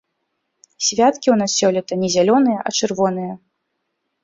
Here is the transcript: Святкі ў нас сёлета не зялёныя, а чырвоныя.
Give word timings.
Святкі 0.85 1.27
ў 1.33 1.35
нас 1.43 1.51
сёлета 1.61 1.93
не 2.05 2.09
зялёныя, 2.15 2.59
а 2.67 2.77
чырвоныя. 2.79 3.33